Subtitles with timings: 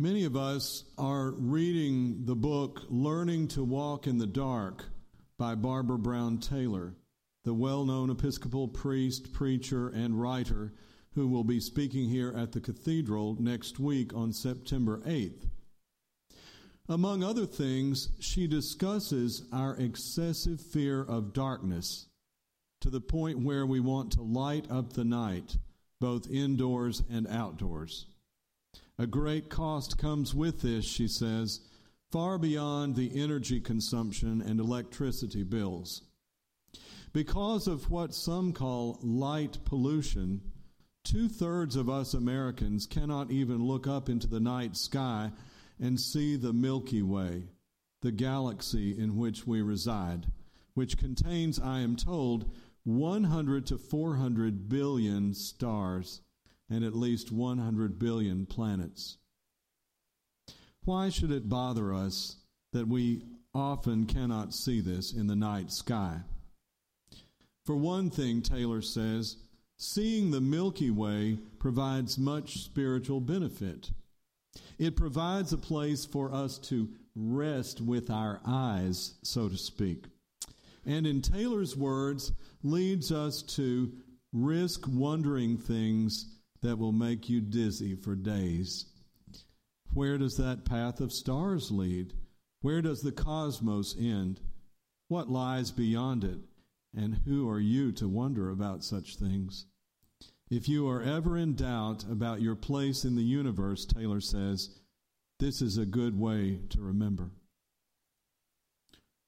[0.00, 4.84] Many of us are reading the book Learning to Walk in the Dark
[5.36, 6.94] by Barbara Brown Taylor,
[7.42, 10.72] the well known Episcopal priest, preacher, and writer
[11.16, 15.48] who will be speaking here at the cathedral next week on September 8th.
[16.88, 22.06] Among other things, she discusses our excessive fear of darkness
[22.82, 25.56] to the point where we want to light up the night,
[26.00, 28.06] both indoors and outdoors.
[29.00, 31.60] A great cost comes with this, she says,
[32.10, 36.02] far beyond the energy consumption and electricity bills.
[37.12, 40.40] Because of what some call light pollution,
[41.04, 45.30] two thirds of us Americans cannot even look up into the night sky
[45.78, 47.44] and see the Milky Way,
[48.02, 50.26] the galaxy in which we reside,
[50.74, 52.50] which contains, I am told,
[52.82, 56.22] 100 to 400 billion stars
[56.70, 59.18] and at least 100 billion planets.
[60.84, 62.36] Why should it bother us
[62.72, 63.22] that we
[63.54, 66.20] often cannot see this in the night sky?
[67.64, 69.36] For one thing, Taylor says,
[69.76, 73.90] seeing the Milky Way provides much spiritual benefit.
[74.78, 80.06] It provides a place for us to rest with our eyes, so to speak.
[80.86, 83.92] And in Taylor's words, leads us to
[84.32, 88.86] risk wondering things that will make you dizzy for days.
[89.92, 92.14] Where does that path of stars lead?
[92.60, 94.40] Where does the cosmos end?
[95.08, 96.40] What lies beyond it?
[96.94, 99.66] And who are you to wonder about such things?
[100.50, 104.70] If you are ever in doubt about your place in the universe, Taylor says,
[105.38, 107.30] this is a good way to remember.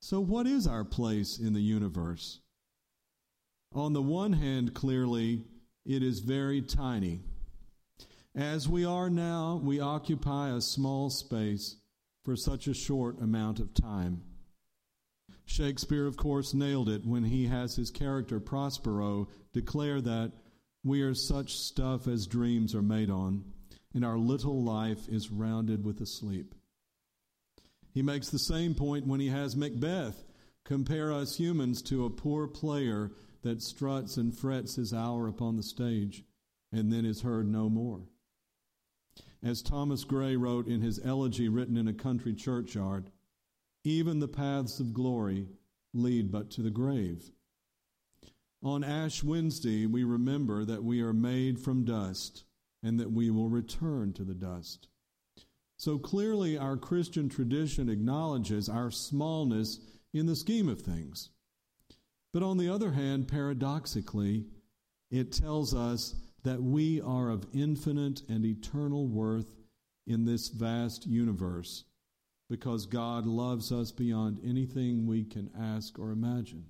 [0.00, 2.40] So, what is our place in the universe?
[3.74, 5.42] On the one hand, clearly,
[5.88, 7.20] it is very tiny.
[8.34, 11.76] As we are now, we occupy a small space
[12.24, 14.22] for such a short amount of time.
[15.46, 20.32] Shakespeare, of course, nailed it when he has his character Prospero declare that
[20.84, 23.44] we are such stuff as dreams are made on,
[23.94, 26.54] and our little life is rounded with a sleep.
[27.94, 30.22] He makes the same point when he has Macbeth
[30.66, 33.10] compare us humans to a poor player
[33.48, 36.22] that struts and frets his hour upon the stage
[36.70, 38.02] and then is heard no more.
[39.42, 43.10] As Thomas Gray wrote in his elegy written in a country churchyard,
[43.84, 45.48] even the paths of glory
[45.94, 47.32] lead but to the grave.
[48.62, 52.44] On Ash Wednesday, we remember that we are made from dust
[52.82, 54.88] and that we will return to the dust.
[55.78, 59.80] So clearly, our Christian tradition acknowledges our smallness
[60.12, 61.30] in the scheme of things.
[62.32, 64.44] But on the other hand, paradoxically,
[65.10, 69.50] it tells us that we are of infinite and eternal worth
[70.06, 71.84] in this vast universe
[72.48, 76.66] because God loves us beyond anything we can ask or imagine.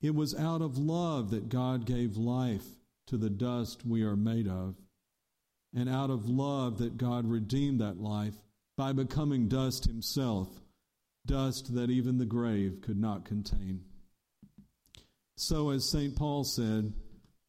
[0.00, 2.64] It was out of love that God gave life
[3.08, 4.76] to the dust we are made of,
[5.74, 8.34] and out of love that God redeemed that life
[8.76, 10.48] by becoming dust himself,
[11.26, 13.80] dust that even the grave could not contain.
[15.40, 16.16] So, as St.
[16.16, 16.92] Paul said,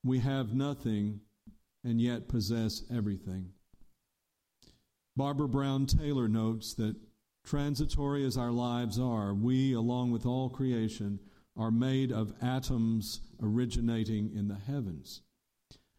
[0.04, 1.22] we have nothing
[1.84, 3.50] and yet possess everything.
[5.18, 6.96] Barbara Brown Taylor notes that
[7.44, 11.20] transitory as our lives are, we, along with all creation,
[11.58, 15.22] are made of atoms originating in the heavens.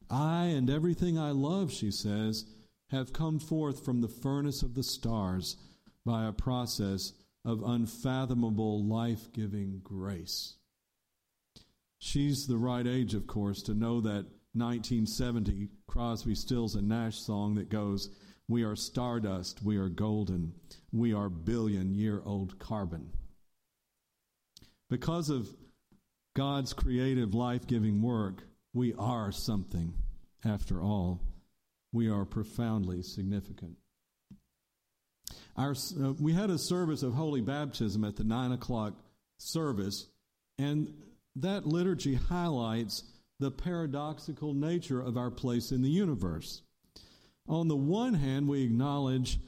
[0.08, 2.44] I and everything I love, she says,
[2.90, 5.56] have come forth from the furnace of the stars
[6.06, 7.14] by a process
[7.44, 10.54] of unfathomable life giving grace.
[12.00, 14.24] She's the right age, of course, to know that
[14.54, 18.08] 1970 Crosby, Stills, and Nash song that goes,
[18.48, 20.54] We are stardust, we are golden,
[20.92, 23.10] we are billion year old carbon.
[24.88, 25.48] Because of
[26.34, 29.92] God's creative, life giving work, we are something.
[30.44, 31.20] After all,
[31.92, 33.76] we are profoundly significant.
[35.56, 38.94] Our, uh, we had a service of holy baptism at the nine o'clock
[39.38, 40.06] service,
[40.58, 40.92] and
[41.36, 43.04] that liturgy highlights
[43.38, 46.62] the paradoxical nature of our place in the universe.
[47.48, 49.38] On the one hand, we acknowledge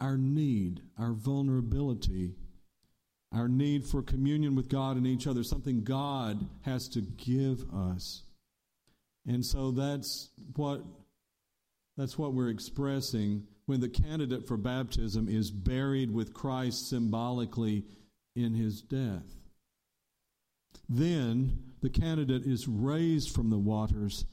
[0.00, 2.34] our need, our vulnerability,
[3.32, 8.22] our need for communion with God and each other, something God has to give us.
[9.26, 10.82] And so that's what
[11.96, 17.84] that's what we're expressing when the candidate for baptism is buried with Christ symbolically
[18.34, 19.24] in his death.
[20.88, 24.24] Then the candidate is raised from the waters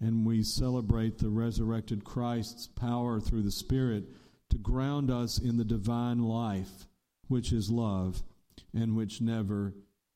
[0.00, 4.04] and we celebrate the resurrected Christ's power through the Spirit
[4.50, 6.86] to ground us in the divine life,
[7.26, 8.22] which is love
[8.72, 9.74] and which never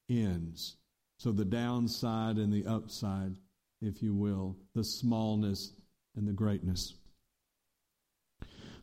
[0.08, 0.76] ends.
[1.18, 3.36] So the downside and the upside,
[3.80, 5.72] if you will, the smallness
[6.16, 6.94] and the greatness.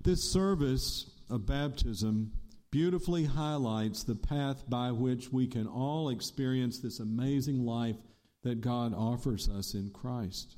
[0.03, 2.31] This service of baptism
[2.71, 7.95] beautifully highlights the path by which we can all experience this amazing life
[8.43, 10.57] that God offers us in Christ.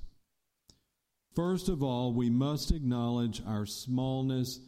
[1.36, 4.60] First of all, we must acknowledge our smallness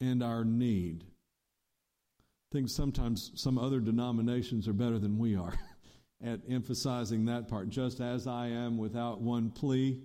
[0.00, 1.04] and our need.
[1.04, 5.54] I think sometimes some other denominations are better than we are
[6.24, 7.70] at emphasizing that part.
[7.70, 10.00] Just as I am without one plea.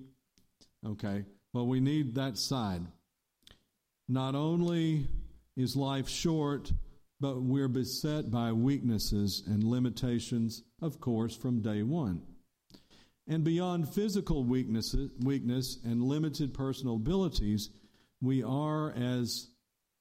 [0.85, 2.81] Okay, well, we need that side.
[4.07, 5.07] Not only
[5.55, 6.71] is life short,
[7.19, 12.21] but we're beset by weaknesses and limitations, of course, from day one.
[13.27, 17.69] And beyond physical weaknesses, weakness and limited personal abilities,
[18.21, 19.49] we are, as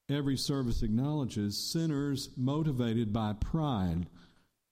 [0.08, 4.06] every service acknowledges, sinners motivated by pride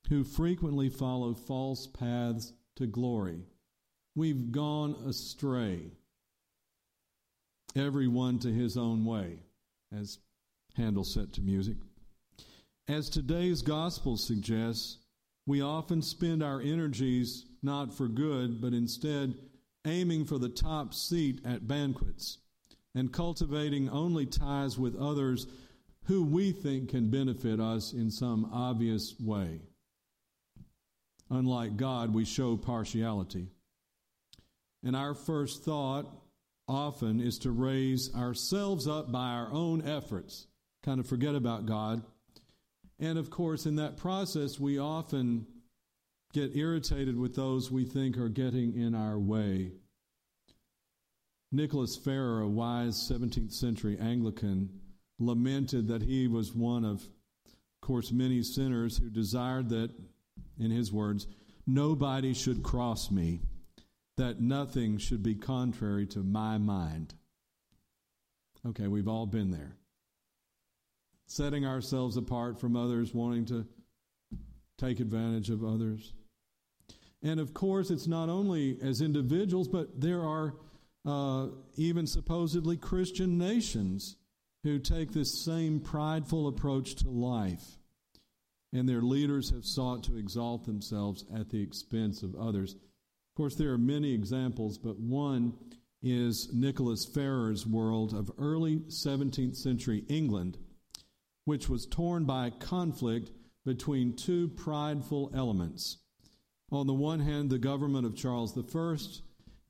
[0.08, 3.40] who frequently follow false paths to glory.
[4.14, 5.90] We've gone astray,
[7.74, 9.40] everyone to his own way,
[9.92, 10.18] as
[10.76, 11.76] Handel set to music.
[12.86, 14.98] As today's gospel suggests,
[15.46, 19.34] we often spend our energies not for good, but instead
[19.86, 22.38] aiming for the top seat at banquets
[22.94, 25.46] and cultivating only ties with others
[26.04, 29.60] who we think can benefit us in some obvious way.
[31.30, 33.48] Unlike God, we show partiality.
[34.84, 36.06] And our first thought
[36.68, 40.46] often is to raise ourselves up by our own efforts,
[40.82, 42.02] kind of forget about God.
[42.98, 45.46] And of course, in that process, we often
[46.32, 49.72] get irritated with those we think are getting in our way.
[51.52, 54.80] Nicholas Ferrar, a wise 17th century Anglican,
[55.18, 57.02] lamented that he was one of,
[57.46, 59.90] of course, many sinners who desired that,
[60.58, 61.28] in his words,
[61.66, 63.40] nobody should cross me,
[64.16, 67.14] that nothing should be contrary to my mind.
[68.66, 69.76] Okay, we've all been there.
[71.26, 73.66] Setting ourselves apart from others, wanting to
[74.78, 76.12] take advantage of others.
[77.22, 80.54] And of course, it's not only as individuals, but there are
[81.06, 84.16] uh, even supposedly Christian nations
[84.62, 87.78] who take this same prideful approach to life.
[88.72, 92.74] And their leaders have sought to exalt themselves at the expense of others.
[92.74, 95.54] Of course, there are many examples, but one
[96.02, 100.58] is Nicholas Ferrar's world of early 17th century England,
[101.44, 103.30] which was torn by conflict
[103.64, 105.98] between two prideful elements
[106.74, 108.96] on the one hand, the government of Charles I,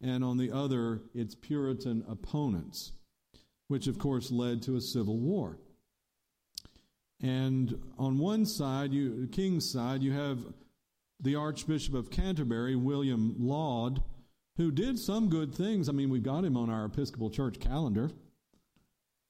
[0.00, 2.92] and on the other, its Puritan opponents,
[3.68, 5.58] which of course led to a civil war.
[7.20, 10.38] And on one side, you, the king's side, you have
[11.20, 14.02] the Archbishop of Canterbury, William Laud,
[14.56, 15.88] who did some good things.
[15.88, 18.10] I mean, we've got him on our Episcopal Church calendar.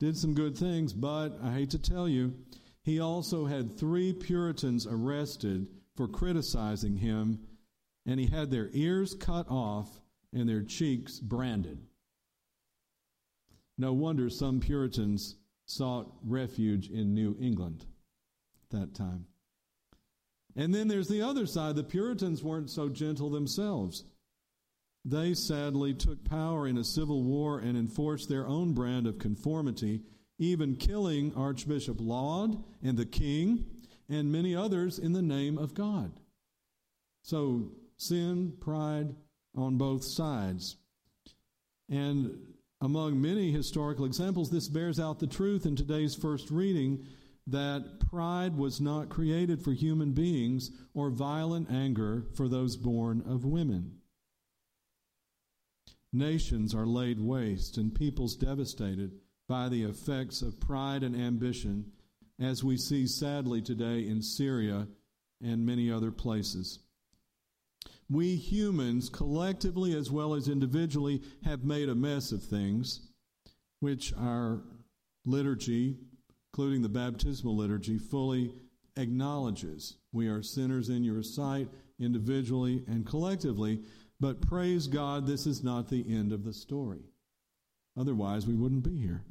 [0.04, 2.34] Did some good things, but I hate to tell you,
[2.82, 5.66] he also had three Puritans arrested
[5.96, 7.38] for criticizing him
[8.04, 9.88] and he had their ears cut off
[10.30, 11.78] and their cheeks branded.
[13.78, 17.86] No wonder some Puritans sought refuge in New England
[18.62, 19.24] at that time.
[20.54, 21.76] And then there's the other side.
[21.76, 24.04] The Puritans weren't so gentle themselves.
[25.04, 30.02] They sadly took power in a civil war and enforced their own brand of conformity,
[30.38, 33.66] even killing Archbishop Laud and the king
[34.08, 36.12] and many others in the name of God.
[37.22, 39.14] So sin, pride
[39.54, 40.76] on both sides.
[41.88, 42.38] And
[42.80, 47.04] among many historical examples, this bears out the truth in today's first reading
[47.46, 53.44] that pride was not created for human beings or violent anger for those born of
[53.44, 53.98] women.
[56.14, 59.12] Nations are laid waste and peoples devastated
[59.46, 61.92] by the effects of pride and ambition,
[62.40, 64.88] as we see sadly today in Syria
[65.42, 66.78] and many other places
[68.10, 73.00] we humans, collectively as well as individually, have made a mess of things,
[73.80, 74.62] which our
[75.24, 75.96] liturgy,
[76.52, 78.52] including the baptismal liturgy, fully
[78.96, 79.96] acknowledges.
[80.12, 81.68] We are sinners in your sight,
[81.98, 83.80] individually and collectively,
[84.20, 87.02] but praise God, this is not the end of the story.
[87.96, 89.24] Otherwise, we wouldn't be here.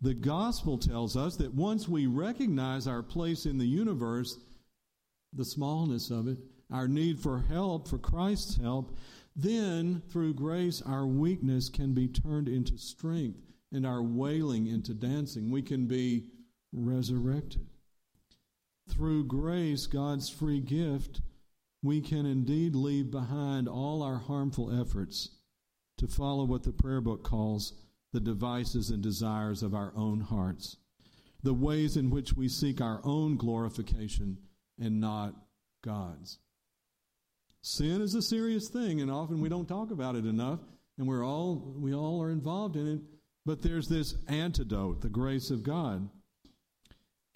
[0.00, 4.38] The gospel tells us that once we recognize our place in the universe,
[5.32, 6.38] the smallness of it,
[6.72, 8.96] our need for help, for Christ's help,
[9.36, 13.38] Then, through grace, our weakness can be turned into strength
[13.72, 15.50] and our wailing into dancing.
[15.50, 16.26] We can be
[16.72, 17.66] resurrected.
[18.88, 21.20] Through grace, God's free gift,
[21.82, 25.30] we can indeed leave behind all our harmful efforts
[25.96, 27.74] to follow what the prayer book calls
[28.12, 30.76] the devices and desires of our own hearts,
[31.42, 34.38] the ways in which we seek our own glorification
[34.78, 35.34] and not
[35.82, 36.38] God's.
[37.62, 40.60] Sin is a serious thing, and often we don't talk about it enough,
[40.98, 43.00] and we're all we all are involved in it.
[43.46, 46.08] But there's this antidote, the grace of God.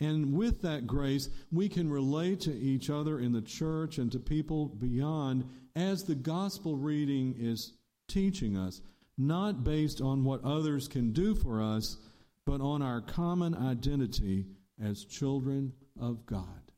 [0.05, 4.19] And with that grace, we can relate to each other in the church and to
[4.19, 7.73] people beyond as the gospel reading is
[8.07, 8.83] teaching us,
[9.17, 11.97] not based on what others can do for us,
[12.45, 14.45] but on our common identity
[14.83, 16.71] as children of God.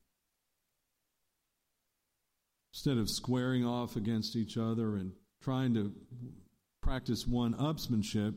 [2.73, 5.11] Instead of squaring off against each other and
[5.43, 5.93] trying to
[6.81, 8.35] practice one upsmanship,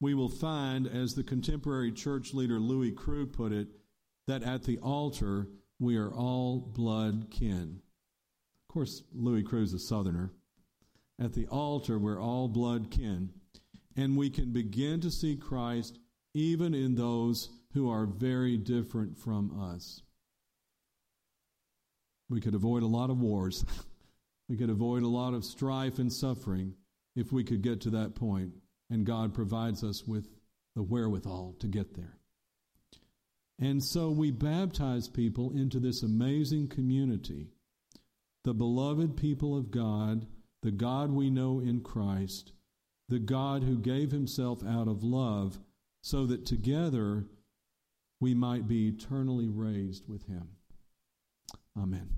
[0.00, 3.68] we will find, as the contemporary church leader Louie Crew put it,
[4.30, 5.48] that at the altar
[5.80, 7.80] we are all blood kin.
[8.68, 10.30] Of course, Louie Crew's a southerner.
[11.18, 13.30] At the altar, we're all blood kin.
[13.96, 15.98] And we can begin to see Christ
[16.32, 20.00] even in those who are very different from us.
[22.28, 23.64] We could avoid a lot of wars.
[24.48, 26.74] we could avoid a lot of strife and suffering
[27.16, 28.52] if we could get to that point,
[28.90, 30.28] and God provides us with
[30.76, 32.19] the wherewithal to get there.
[33.60, 37.48] And so we baptize people into this amazing community,
[38.42, 40.26] the beloved people of God,
[40.62, 42.52] the God we know in Christ,
[43.08, 45.58] the God who gave himself out of love
[46.02, 47.26] so that together
[48.18, 50.48] we might be eternally raised with him.
[51.76, 52.08] Amen.